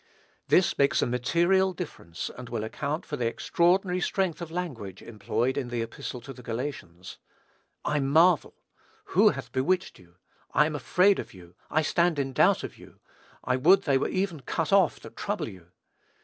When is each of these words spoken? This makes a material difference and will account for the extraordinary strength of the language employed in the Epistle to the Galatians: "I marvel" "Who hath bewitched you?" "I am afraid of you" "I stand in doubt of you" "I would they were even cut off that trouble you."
This 0.47 0.79
makes 0.79 1.03
a 1.03 1.05
material 1.05 1.73
difference 1.73 2.31
and 2.35 2.49
will 2.49 2.63
account 2.63 3.05
for 3.05 3.17
the 3.17 3.27
extraordinary 3.27 4.01
strength 4.01 4.41
of 4.41 4.49
the 4.49 4.55
language 4.55 5.03
employed 5.03 5.59
in 5.59 5.67
the 5.67 5.83
Epistle 5.83 6.19
to 6.21 6.33
the 6.33 6.41
Galatians: 6.41 7.19
"I 7.85 7.99
marvel" 7.99 8.55
"Who 9.13 9.29
hath 9.29 9.51
bewitched 9.51 9.99
you?" 9.99 10.15
"I 10.55 10.65
am 10.65 10.75
afraid 10.75 11.19
of 11.19 11.35
you" 11.35 11.53
"I 11.69 11.83
stand 11.83 12.17
in 12.17 12.33
doubt 12.33 12.63
of 12.63 12.79
you" 12.79 12.99
"I 13.43 13.57
would 13.57 13.83
they 13.83 13.99
were 13.99 14.07
even 14.09 14.39
cut 14.39 14.73
off 14.73 14.99
that 15.01 15.15
trouble 15.15 15.47
you." 15.49 15.67